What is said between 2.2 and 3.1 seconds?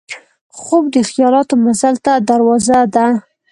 دروازه ده